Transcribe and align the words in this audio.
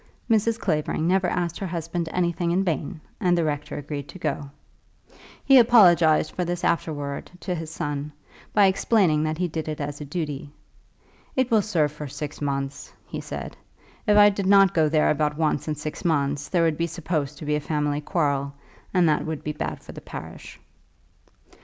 Mrs. 0.27 0.57
Clavering 0.57 1.05
never 1.07 1.27
asked 1.27 1.59
her 1.59 1.67
husband 1.67 2.09
anything 2.11 2.49
in 2.49 2.63
vain, 2.63 2.99
and 3.19 3.37
the 3.37 3.43
rector 3.43 3.77
agreed 3.77 4.09
to 4.09 4.17
go. 4.17 4.49
He 5.45 5.59
apologized 5.59 6.31
for 6.31 6.43
this 6.43 6.63
afterwards 6.63 7.29
to 7.41 7.53
his 7.53 7.69
son 7.69 8.11
by 8.51 8.65
explaining 8.65 9.21
that 9.25 9.37
he 9.37 9.47
did 9.47 9.67
it 9.67 9.79
as 9.79 10.01
a 10.01 10.05
duty. 10.05 10.49
"It 11.35 11.51
will 11.51 11.61
serve 11.61 11.91
for 11.91 12.07
six 12.07 12.41
months," 12.41 12.91
he 13.05 13.21
said. 13.21 13.55
"If 14.07 14.17
I 14.17 14.31
did 14.31 14.47
not 14.47 14.73
go 14.73 14.89
there 14.89 15.11
about 15.11 15.37
once 15.37 15.67
in 15.67 15.75
six 15.75 16.03
months, 16.03 16.47
there 16.49 16.63
would 16.63 16.77
be 16.79 16.87
supposed 16.87 17.37
to 17.37 17.45
be 17.45 17.53
a 17.55 17.59
family 17.59 18.01
quarrel, 18.01 18.55
and 18.95 19.07
that 19.07 19.23
would 19.27 19.43
be 19.43 19.53
bad 19.53 19.83
for 19.83 19.91
the 19.91 20.01
parish." 20.01 20.59